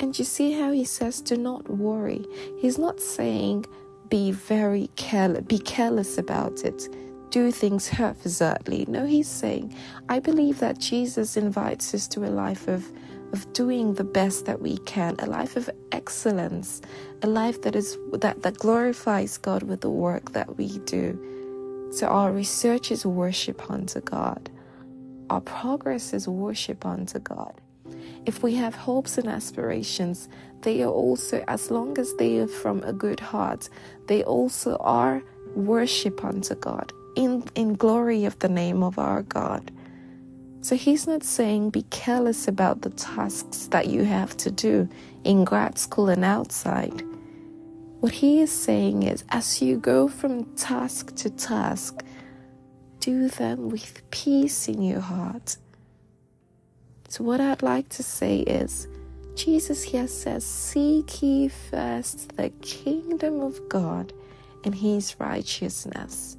And 0.00 0.18
you 0.18 0.24
see 0.24 0.52
how 0.52 0.72
He 0.72 0.84
says, 0.84 1.20
do 1.20 1.36
not 1.36 1.68
worry. 1.70 2.24
He's 2.58 2.78
not 2.78 3.00
saying, 3.00 3.66
be 4.08 4.32
very 4.32 4.88
careless, 4.96 5.44
be 5.44 5.58
careless 5.58 6.18
about 6.18 6.64
it, 6.64 6.88
do 7.34 7.50
things 7.50 7.88
haphazardly. 7.88 8.86
No, 8.86 9.04
He's 9.06 9.26
saying, 9.28 9.74
I 10.08 10.20
believe 10.20 10.60
that 10.60 10.78
Jesus 10.78 11.36
invites 11.36 11.92
us 11.92 12.06
to 12.08 12.24
a 12.24 12.30
life 12.30 12.68
of 12.68 12.92
of 13.32 13.52
doing 13.52 13.94
the 13.94 14.04
best 14.04 14.44
that 14.46 14.60
we 14.62 14.76
can, 14.92 15.16
a 15.18 15.26
life 15.26 15.56
of 15.56 15.68
excellence, 15.90 16.80
a 17.22 17.26
life 17.26 17.60
that 17.62 17.74
is 17.74 17.98
that, 18.12 18.42
that 18.42 18.56
glorifies 18.58 19.36
God 19.36 19.64
with 19.64 19.80
the 19.80 19.90
work 19.90 20.30
that 20.30 20.56
we 20.56 20.78
do. 20.94 21.08
So 21.90 22.06
our 22.06 22.30
research 22.30 22.92
is 22.92 23.04
worship 23.04 23.68
unto 23.68 24.00
God. 24.00 24.48
Our 25.28 25.40
progress 25.40 26.12
is 26.12 26.28
worship 26.28 26.86
unto 26.86 27.18
God. 27.18 27.60
If 28.26 28.44
we 28.44 28.54
have 28.54 28.76
hopes 28.76 29.18
and 29.18 29.28
aspirations, 29.28 30.28
they 30.62 30.82
are 30.84 30.94
also, 31.02 31.42
as 31.48 31.72
long 31.72 31.98
as 31.98 32.14
they 32.14 32.38
are 32.38 32.52
from 32.62 32.84
a 32.84 32.92
good 32.92 33.18
heart, 33.18 33.68
they 34.06 34.22
also 34.22 34.76
are 34.76 35.20
worship 35.56 36.24
unto 36.24 36.54
God 36.54 36.92
in, 37.16 37.44
in 37.54 37.74
glory 37.74 38.24
of 38.24 38.38
the 38.40 38.48
name 38.48 38.82
of 38.82 38.98
our 38.98 39.22
God. 39.22 39.70
So 40.62 40.76
he's 40.76 41.06
not 41.06 41.22
saying 41.22 41.70
be 41.70 41.82
careless 41.90 42.48
about 42.48 42.82
the 42.82 42.90
tasks 42.90 43.66
that 43.68 43.88
you 43.88 44.04
have 44.04 44.36
to 44.38 44.50
do 44.50 44.88
in 45.24 45.44
grad 45.44 45.78
school 45.78 46.08
and 46.08 46.24
outside. 46.24 47.02
What 48.00 48.12
he 48.12 48.40
is 48.40 48.52
saying 48.52 49.04
is, 49.04 49.24
as 49.30 49.62
you 49.62 49.78
go 49.78 50.08
from 50.08 50.44
task 50.56 51.16
to 51.16 51.30
task, 51.30 52.04
do 53.00 53.28
them 53.28 53.70
with 53.70 54.02
peace 54.10 54.68
in 54.68 54.82
your 54.82 55.00
heart. 55.00 55.56
So, 57.08 57.24
what 57.24 57.40
I'd 57.40 57.62
like 57.62 57.88
to 57.90 58.02
say 58.02 58.38
is, 58.40 58.88
Jesus 59.36 59.82
here 59.82 60.08
says, 60.08 60.44
Seek 60.44 61.22
ye 61.22 61.48
first 61.48 62.36
the 62.36 62.50
kingdom 62.62 63.40
of 63.40 63.68
God 63.68 64.12
and 64.64 64.74
his 64.74 65.16
righteousness, 65.20 66.36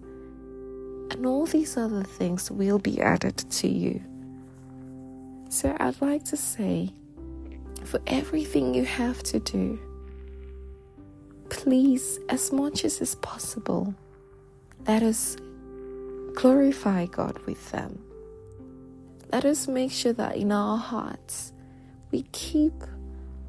and 1.11 1.25
all 1.25 1.45
these 1.45 1.77
other 1.77 2.03
things 2.03 2.51
will 2.51 2.79
be 2.79 3.01
added 3.01 3.37
to 3.37 3.67
you. 3.67 4.01
So, 5.49 5.75
I'd 5.79 6.01
like 6.01 6.25
to 6.25 6.37
say, 6.37 6.91
for 7.83 8.01
everything 8.07 8.73
you 8.73 8.85
have 8.85 9.21
to 9.23 9.39
do, 9.39 9.79
please, 11.49 12.19
as 12.29 12.51
much 12.51 12.83
as 12.83 12.99
is 13.01 13.15
possible, 13.15 13.93
let 14.87 15.03
us 15.03 15.37
glorify 16.35 17.05
God 17.05 17.39
with 17.45 17.71
them. 17.71 17.99
Let 19.31 19.45
us 19.45 19.67
make 19.67 19.91
sure 19.91 20.13
that 20.13 20.35
in 20.35 20.51
our 20.51 20.77
hearts 20.77 21.53
we 22.11 22.23
keep 22.31 22.73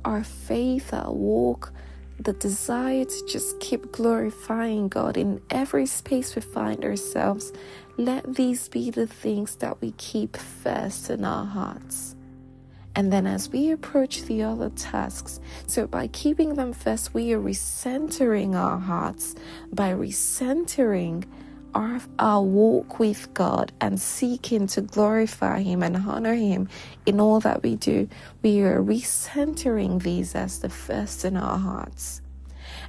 our 0.05 0.23
faith, 0.23 0.93
our 0.95 1.13
walk, 1.13 1.73
the 2.18 2.32
desire 2.32 3.04
to 3.04 3.26
just 3.26 3.61
keep 3.61 3.92
glorifying 3.92 4.88
God 4.88 5.16
in 5.16 5.40
every 5.50 5.87
space 5.87 6.35
we 6.35 6.42
find 6.42 6.85
ourselves. 6.85 7.52
Let 7.96 8.35
these 8.35 8.68
be 8.68 8.90
the 8.90 9.06
things 9.06 9.56
that 9.56 9.80
we 9.80 9.92
keep 9.92 10.37
first 10.37 11.11
in 11.11 11.25
our 11.25 11.44
hearts. 11.44 12.14
And 12.94 13.12
then 13.12 13.26
as 13.26 13.50
we 13.50 13.73
approach 13.73 14.23
the 14.23 14.42
other 14.42 14.70
tasks, 14.70 15.38
so 15.66 15.87
by 15.87 16.06
keeping 16.06 16.54
them 16.54 16.73
first, 16.73 17.12
we 17.12 17.32
are 17.35 17.40
recentering 17.40 18.54
our 18.54 18.78
hearts, 18.78 19.35
by 19.70 19.90
recentering 19.90 21.25
our, 21.76 22.00
our 22.18 22.42
walk 22.42 22.99
with 22.99 23.33
God 23.35 23.71
and 23.83 24.00
seeking 24.00 24.66
to 24.68 24.80
glorify 24.80 25.61
Him 25.61 25.83
and 25.83 25.95
honor 25.95 26.35
Him 26.35 26.71
in 27.04 27.21
all 27.21 27.38
that 27.40 27.62
we 27.62 27.76
do, 27.76 28.09
we 28.42 28.62
are 28.62 28.83
recentering 28.83 30.02
these 30.02 30.35
as 30.35 30.61
the 30.61 30.71
first 30.71 31.26
in 31.26 31.37
our 31.37 31.59
hearts. 31.59 32.23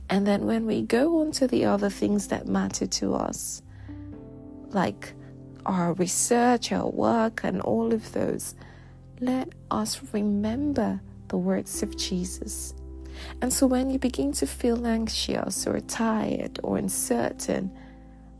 And 0.09 0.25
then 0.25 0.45
when 0.45 0.65
we 0.65 0.83
go 0.83 1.19
on 1.19 1.33
to 1.33 1.47
the 1.47 1.65
other 1.65 1.89
things 1.89 2.29
that 2.29 2.47
matter 2.47 2.87
to 2.87 3.13
us, 3.15 3.61
like 4.69 5.13
our 5.65 5.91
research, 5.93 6.71
our 6.71 6.89
work, 6.89 7.41
and 7.43 7.61
all 7.61 7.91
of 7.91 8.13
those, 8.13 8.55
let 9.19 9.49
us 9.69 10.01
remember 10.13 11.01
the 11.27 11.37
words 11.37 11.83
of 11.83 11.97
Jesus. 11.97 12.73
And 13.41 13.51
so 13.51 13.67
when 13.67 13.89
you 13.89 13.99
begin 13.99 14.31
to 14.33 14.47
feel 14.47 14.87
anxious 14.87 15.67
or 15.67 15.77
tired 15.81 16.61
or 16.63 16.77
uncertain, 16.77 17.69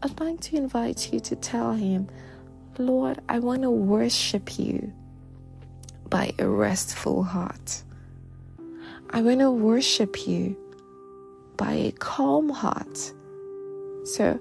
I'd 0.04 0.20
like 0.20 0.39
to 0.42 0.56
invite 0.56 1.12
you 1.12 1.20
to 1.22 1.36
tell 1.36 1.74
Him, 1.74 2.08
Lord, 2.77 3.20
I 3.27 3.39
want 3.39 3.63
to 3.63 3.72
worship 3.72 4.60
you 4.60 4.94
by 6.10 6.34
a 6.38 6.48
restful 6.48 7.24
heart. 7.24 7.84
I 9.10 9.22
want 9.22 9.39
to 9.39 9.51
worship 9.51 10.27
you 10.27 10.56
by 11.56 11.74
a 11.74 11.92
calm 11.94 12.50
heart. 12.50 13.13
So 14.06 14.39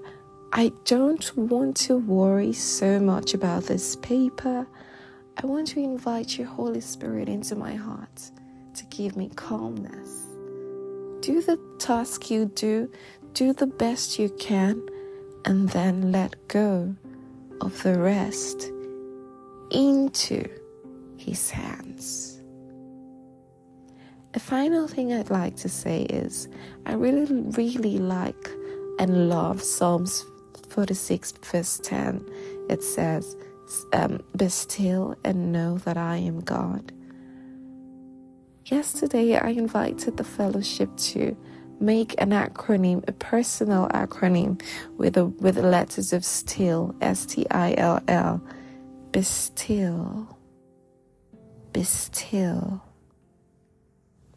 I 0.53 0.71
don't 0.85 1.35
want 1.35 1.75
to 1.77 1.97
worry 1.97 2.53
so 2.53 2.99
much 2.99 3.33
about 3.33 3.63
this 3.63 3.95
paper. 3.97 4.67
I 5.41 5.45
want 5.45 5.67
to 5.69 5.79
invite 5.79 6.37
your 6.37 6.47
Holy 6.47 6.81
Spirit 6.81 7.27
into 7.27 7.55
my 7.55 7.75
heart 7.75 8.31
to 8.75 8.85
give 8.85 9.17
me 9.17 9.29
calmness. 9.35 10.25
Do 11.21 11.41
the 11.41 11.59
task 11.79 12.29
you 12.29 12.45
do, 12.45 12.91
do 13.33 13.53
the 13.53 13.67
best 13.67 14.19
you 14.19 14.29
can, 14.29 14.87
and 15.45 15.69
then 15.69 16.11
let 16.11 16.47
go 16.47 16.95
of 17.61 17.81
the 17.83 17.97
rest 17.99 18.71
into 19.71 20.47
His 21.17 21.49
hands. 21.49 22.41
The 24.33 24.39
final 24.39 24.87
thing 24.87 25.13
I'd 25.13 25.29
like 25.29 25.55
to 25.57 25.69
say 25.69 26.03
is 26.03 26.47
I 26.85 26.93
really, 26.93 27.25
really 27.31 27.97
like 27.97 28.49
and 28.99 29.29
love 29.29 29.61
Psalms 29.61 30.25
46, 30.69 31.33
verse 31.43 31.79
10. 31.83 32.23
It 32.69 32.83
says, 32.83 33.35
um, 33.93 34.19
Be 34.35 34.49
still 34.49 35.15
and 35.23 35.51
know 35.51 35.77
that 35.79 35.97
I 35.97 36.17
am 36.17 36.41
God. 36.41 36.91
Yesterday, 38.65 39.37
I 39.37 39.49
invited 39.49 40.17
the 40.17 40.23
fellowship 40.23 40.95
to 40.97 41.35
make 41.79 42.15
an 42.19 42.31
acronym, 42.31 43.07
a 43.07 43.11
personal 43.11 43.87
acronym 43.89 44.61
with 44.97 45.13
the 45.13 45.25
with 45.25 45.55
the 45.55 45.63
letters 45.63 46.13
of 46.13 46.25
still, 46.25 46.95
S 47.01 47.25
T 47.25 47.45
I 47.51 47.75
L 47.77 48.01
L. 48.07 48.41
Be 49.11 49.21
still. 49.21 50.37
Be 51.73 51.83
still. 51.83 52.81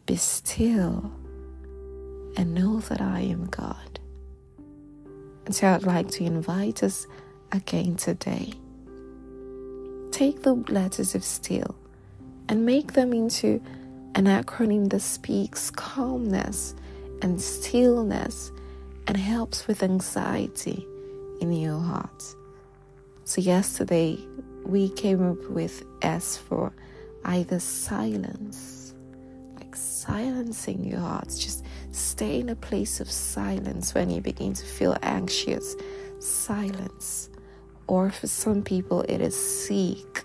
Be 0.05 0.15
still 0.15 1.11
and 2.37 2.53
know 2.53 2.79
that 2.81 3.01
I 3.01 3.21
am 3.21 3.45
God. 3.47 3.99
And 5.45 5.53
so 5.53 5.67
I'd 5.67 5.83
like 5.83 6.09
to 6.11 6.23
invite 6.23 6.83
us 6.83 7.07
again 7.51 7.95
today. 7.95 8.53
Take 10.11 10.43
the 10.43 10.53
letters 10.69 11.15
of 11.15 11.23
still 11.23 11.75
and 12.47 12.65
make 12.65 12.93
them 12.93 13.13
into 13.13 13.61
an 14.15 14.25
acronym 14.25 14.89
that 14.89 15.01
speaks 15.01 15.71
calmness 15.71 16.75
and 17.21 17.41
stillness 17.41 18.51
and 19.07 19.17
helps 19.17 19.67
with 19.67 19.83
anxiety 19.83 20.85
in 21.39 21.51
your 21.51 21.79
heart. 21.79 22.23
So, 23.23 23.41
yesterday 23.41 24.17
we 24.65 24.89
came 24.89 25.31
up 25.31 25.49
with 25.49 25.83
S 26.01 26.37
for 26.37 26.73
either 27.25 27.59
silence, 27.59 28.93
like 29.55 29.75
silencing 29.75 30.83
your 30.83 30.99
heart, 30.99 31.27
just 31.27 31.63
stay 31.91 32.39
in 32.39 32.49
a 32.49 32.55
place 32.55 32.99
of 32.99 33.09
silence 33.09 33.93
when 33.93 34.09
you 34.09 34.21
begin 34.21 34.53
to 34.53 34.65
feel 34.65 34.97
anxious, 35.01 35.75
silence. 36.19 37.29
Or 37.87 38.09
for 38.09 38.27
some 38.27 38.61
people, 38.63 39.01
it 39.03 39.21
is 39.21 39.35
seek. 39.35 40.23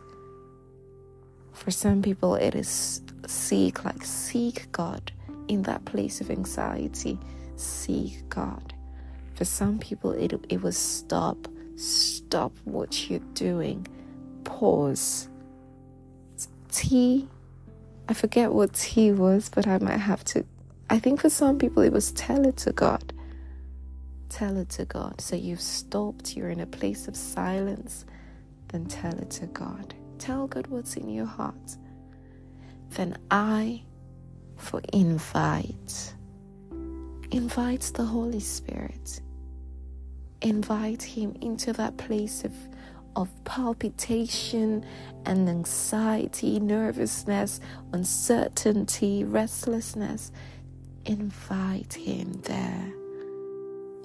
For 1.53 1.71
some 1.71 2.03
people, 2.03 2.37
it 2.37 2.55
is 2.55 3.01
seek, 3.27 3.85
like 3.85 4.05
seek 4.05 4.71
God 4.73 5.13
in 5.49 5.63
that 5.63 5.85
place 5.85 6.21
of 6.21 6.31
anxiety. 6.31 7.19
Seek 7.57 8.29
God. 8.29 8.75
For 9.35 9.45
some 9.45 9.79
people, 9.79 10.13
it, 10.13 10.33
it 10.49 10.63
was 10.63 10.77
stop. 10.77 11.49
Stop 11.77 12.53
what 12.65 13.09
you're 13.11 13.21
doing. 13.35 13.87
Pause. 14.45 15.29
T. 16.71 17.29
I 18.09 18.15
forget 18.15 18.53
what 18.53 18.75
T 18.75 19.13
was, 19.13 19.49
but 19.49 19.67
I 19.67 19.79
might 19.79 19.99
have 19.99 20.25
to. 20.27 20.45
I 20.89 20.99
think 20.99 21.21
for 21.21 21.31
some 21.31 21.59
people, 21.59 21.83
it 21.83 21.93
was 21.93 22.13
tell 22.13 22.47
it 22.47 22.57
to 22.59 22.73
God. 22.73 23.13
Tell 24.29 24.57
it 24.57 24.69
to 24.71 24.85
God. 24.85 25.21
So 25.21 25.37
you've 25.37 25.61
stopped, 25.61 26.37
you're 26.37 26.51
in 26.51 26.61
a 26.61 26.67
place 26.67 27.09
of 27.09 27.17
silence, 27.17 28.05
then 28.69 28.87
tell 28.87 29.15
it 29.19 29.31
to 29.33 29.47
God. 29.47 29.95
Tell 30.19 30.47
God 30.47 30.67
what's 30.69 30.97
in 30.97 31.09
your 31.09 31.27
heart 31.27 31.77
then 32.91 33.17
I 33.31 33.83
for 34.57 34.81
invite. 34.93 36.15
Invite 37.31 37.93
the 37.95 38.05
Holy 38.05 38.41
Spirit. 38.41 39.21
Invite 40.43 41.03
Him 41.03 41.37
into 41.41 41.73
that 41.75 41.97
place 41.97 42.45
of, 42.45 42.53
of 43.15 43.29
palpitation 43.45 44.85
and 45.25 45.49
anxiety, 45.49 46.61
nervousness, 46.61 47.61
uncertainty, 47.93 49.25
restlessness. 49.25 50.33
Invite 51.05 51.95
Him 51.95 52.41
there 52.43 52.96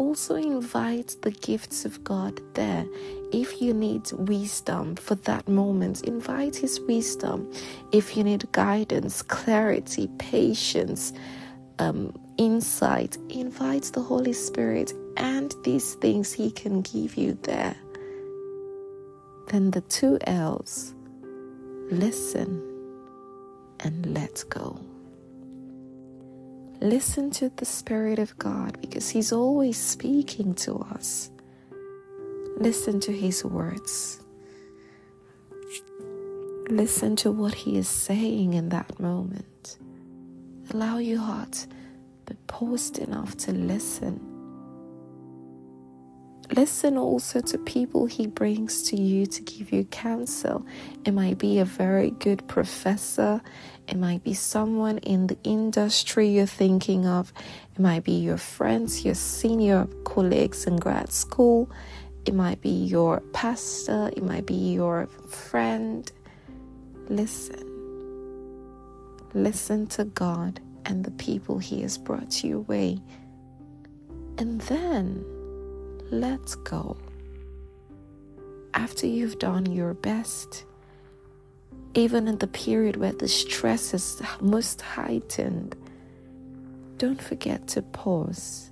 also 0.02 0.36
invite 0.36 1.16
the 1.22 1.30
gifts 1.30 1.86
of 1.86 2.04
God 2.04 2.42
there. 2.56 2.86
If 3.32 3.62
you 3.62 3.72
need 3.72 4.12
wisdom 4.14 4.96
for 4.96 5.14
that 5.30 5.48
moment, 5.48 6.02
invite 6.02 6.56
His 6.56 6.80
wisdom. 6.82 7.52
If 7.92 8.18
you 8.18 8.24
need 8.24 8.52
guidance, 8.52 9.22
clarity, 9.22 10.10
patience, 10.18 11.14
um, 11.78 12.14
insight, 12.38 13.18
invite 13.30 13.92
the 13.94 14.02
Holy 14.02 14.34
Spirit 14.34 14.92
and 15.18 15.54
these 15.64 15.94
things 15.96 16.34
He 16.34 16.50
can 16.50 16.82
give 16.82 17.16
you 17.16 17.38
there. 17.44 17.76
Then 19.50 19.70
the 19.70 19.82
two 19.82 20.18
L's 20.26 20.96
listen 21.92 22.50
and 23.82 24.14
let 24.16 24.44
go. 24.50 24.80
Listen 26.82 27.30
to 27.30 27.50
the 27.50 27.66
Spirit 27.66 28.18
of 28.18 28.36
God 28.40 28.82
because 28.82 29.12
He's 29.12 29.32
always 29.32 29.78
speaking 29.78 30.56
to 30.56 30.80
us. 30.80 31.30
Listen 32.58 33.00
to 33.02 33.12
His 33.12 33.46
words. 33.46 34.20
Listen 36.70 37.16
to 37.18 37.32
what 37.32 37.54
He 37.54 37.78
is 37.78 37.88
saying 37.88 38.56
in 38.56 38.70
that 38.70 39.00
moment. 39.00 39.78
Allow 40.72 40.98
your 40.98 41.20
heart 41.20 41.68
be 42.26 42.36
paused 42.48 42.98
enough 42.98 43.38
to 43.38 43.52
listen 43.52 44.32
Listen 46.56 46.98
also 46.98 47.40
to 47.40 47.58
people 47.58 48.08
he 48.08 48.28
brings 48.28 48.84
to 48.90 49.00
you 49.00 49.26
to 49.26 49.42
give 49.42 49.72
you 49.72 49.86
counsel. 49.86 50.66
It 51.06 51.14
might 51.14 51.38
be 51.38 51.60
a 51.60 51.66
very 51.66 52.12
good 52.12 52.46
professor, 52.50 53.42
it 53.92 53.98
might 53.98 54.24
be 54.24 54.34
someone 54.34 55.00
in 55.00 55.28
the 55.28 55.38
industry 55.44 56.30
you're 56.30 56.46
thinking 56.46 57.06
of, 57.06 57.34
it 57.74 57.80
might 57.80 58.06
be 58.06 58.14
your 58.14 58.38
friends, 58.38 59.04
your 59.04 59.16
senior 59.16 59.86
colleagues 60.06 60.66
in 60.66 60.78
grad 60.78 61.12
school, 61.12 61.70
it 62.26 62.34
might 62.34 62.62
be 62.62 62.70
your 62.70 63.20
pastor, 63.34 64.10
it 64.16 64.24
might 64.24 64.46
be 64.46 64.74
your 64.74 65.08
friend. 65.28 66.10
Listen. 67.10 67.68
Listen 69.34 69.88
to 69.88 70.06
God 70.06 70.62
and 70.86 71.04
the 71.04 71.12
people 71.12 71.60
He 71.60 71.82
has 71.82 71.98
brought 71.98 72.46
your 72.46 72.62
way. 72.62 72.98
And 74.38 74.62
then 74.62 75.26
let 76.12 76.56
go. 76.64 76.96
After 78.74 79.06
you've 79.06 79.40
done 79.40 79.66
your 79.66 79.94
best, 79.94 80.64
even 81.94 82.28
in 82.28 82.38
the 82.38 82.48
period 82.48 82.96
where 82.96 83.12
the 83.12 83.28
stress 83.28 83.94
is 83.94 84.22
most 84.40 84.82
heightened, 84.82 85.76
don't 86.98 87.22
forget 87.22 87.68
to 87.70 87.82
pause, 87.82 88.72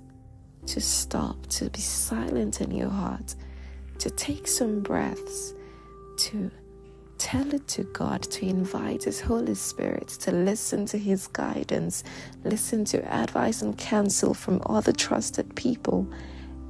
to 0.66 0.80
stop, 0.80 1.46
to 1.46 1.68
be 1.70 1.80
silent 1.80 2.60
in 2.60 2.70
your 2.70 2.88
heart, 2.88 3.34
to 3.98 4.10
take 4.10 4.46
some 4.46 4.80
breaths, 4.80 5.54
to 6.16 6.50
tell 7.18 7.52
it 7.52 7.68
to 7.68 7.84
God, 7.84 8.22
to 8.22 8.46
invite 8.46 9.04
His 9.04 9.20
Holy 9.20 9.54
Spirit, 9.54 10.08
to 10.20 10.32
listen 10.32 10.86
to 10.86 10.98
His 10.98 11.26
guidance, 11.26 12.02
listen 12.44 12.84
to 12.86 13.04
advice 13.14 13.60
and 13.62 13.76
counsel 13.76 14.32
from 14.32 14.62
other 14.64 14.92
trusted 14.92 15.54
people 15.56 16.10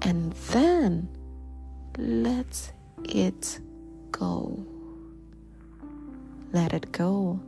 and 0.02 0.32
then 0.50 1.08
let 1.98 2.72
it 3.04 3.60
go. 4.10 4.66
Let 6.52 6.72
it 6.72 6.90
go 6.90 7.40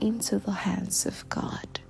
into 0.00 0.38
the 0.38 0.50
hands 0.50 1.06
of 1.06 1.28
God. 1.28 1.80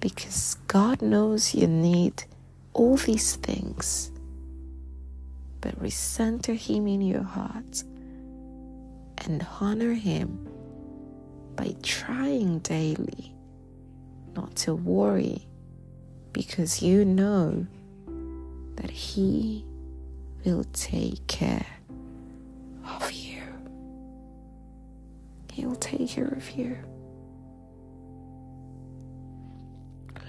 Because 0.00 0.54
God 0.68 1.02
knows 1.02 1.54
you 1.54 1.66
need 1.66 2.24
all 2.72 2.96
these 2.96 3.36
things. 3.36 4.12
But 5.60 5.80
recenter 5.82 6.56
Him 6.56 6.86
in 6.86 7.00
your 7.00 7.22
heart 7.22 7.82
and 9.18 9.46
honor 9.60 9.94
Him 9.94 10.46
by 11.56 11.74
trying 11.82 12.60
daily 12.60 13.34
not 14.36 14.54
to 14.56 14.74
worry 14.74 15.46
because 16.32 16.82
you 16.82 17.04
know 17.04 17.66
that 18.76 18.90
He 18.90 19.64
will 20.44 20.64
take 20.72 21.26
care 21.26 21.66
He 25.54 25.64
will 25.64 25.76
take 25.76 26.08
care 26.08 26.26
of 26.26 26.50
you. 26.50 26.76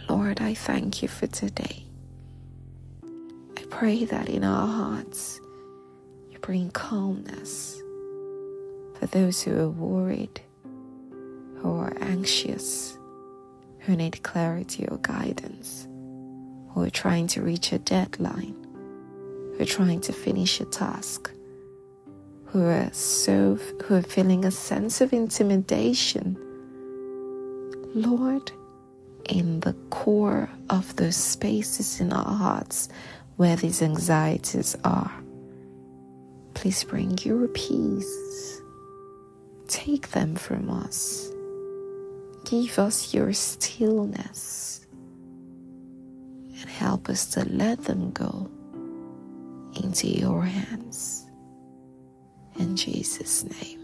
Lord, 0.07 0.39
I 0.39 0.53
thank 0.53 1.01
you 1.01 1.07
for 1.07 1.25
today. 1.25 1.88
I 3.57 3.63
pray 3.71 4.05
that 4.05 4.29
in 4.29 4.43
our 4.43 4.67
hearts 4.67 5.41
you 6.29 6.38
bring 6.41 6.69
calmness 6.69 7.75
for 8.99 9.07
those 9.07 9.41
who 9.41 9.59
are 9.59 9.69
worried, 9.69 10.41
who 11.57 11.75
are 11.75 11.97
anxious, 12.01 12.95
who 13.79 13.95
need 13.95 14.21
clarity 14.21 14.88
or 14.88 14.97
guidance, 14.99 15.88
who 16.69 16.83
are 16.83 16.91
trying 16.91 17.25
to 17.29 17.41
reach 17.41 17.71
a 17.71 17.79
deadline, 17.79 18.55
who 19.57 19.63
are 19.63 19.65
trying 19.65 20.01
to 20.01 20.13
finish 20.13 20.61
a 20.61 20.65
task, 20.65 21.31
who 22.55 22.63
are 22.69 22.89
so 22.93 23.59
who 23.83 23.95
are 23.95 24.01
feeling 24.01 24.45
a 24.45 24.51
sense 24.51 25.01
of 25.01 25.11
intimidation. 25.11 26.37
Lord, 27.93 28.49
in 29.27 29.59
the 29.59 29.73
core 29.89 30.49
of 30.69 30.95
those 30.95 31.17
spaces 31.17 31.99
in 31.99 32.13
our 32.13 32.33
hearts 32.33 32.87
where 33.35 33.57
these 33.57 33.81
anxieties 33.81 34.77
are, 34.85 35.11
please 36.53 36.81
bring 36.85 37.17
your 37.23 37.49
peace. 37.49 38.61
Take 39.67 40.11
them 40.11 40.35
from 40.35 40.69
us. 40.69 41.29
Give 42.45 42.79
us 42.79 43.13
your 43.13 43.33
stillness 43.33 44.87
and 46.61 46.69
help 46.69 47.09
us 47.09 47.25
to 47.31 47.43
let 47.49 47.83
them 47.83 48.11
go 48.11 48.49
into 49.83 50.07
your 50.07 50.43
hands. 50.43 51.24
In 52.57 52.75
Jesus' 52.75 53.45
name. 53.45 53.74